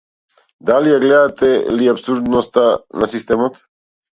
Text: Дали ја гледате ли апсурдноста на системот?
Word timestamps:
Дали 0.69 0.91
ја 0.93 1.01
гледате 1.03 1.51
ли 1.81 1.91
апсурдноста 1.93 2.65
на 3.03 3.11
системот? 3.13 3.63